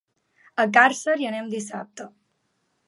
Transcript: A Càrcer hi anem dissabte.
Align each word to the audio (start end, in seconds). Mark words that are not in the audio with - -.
A 0.63 0.65
Càrcer 0.77 1.19
hi 1.21 1.31
anem 1.33 1.53
dissabte. 1.53 2.11